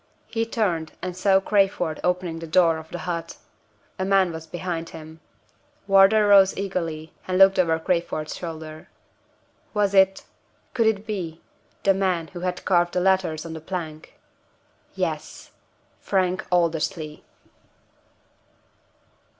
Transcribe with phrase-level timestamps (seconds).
[0.25, 3.37] He turned, and saw Crayford opening the door of the hut.
[3.99, 5.19] A man was behind him.
[5.85, 8.89] Wardour rose eagerly, and looked over Crayford's shoulder.
[9.75, 10.23] Was it
[10.73, 11.41] could it be
[11.83, 14.17] the man who had carved the letters on the plank?
[14.95, 15.51] Yes!
[15.99, 17.23] Frank Aldersley!